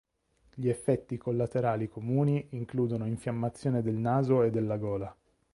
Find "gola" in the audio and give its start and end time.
4.77-5.15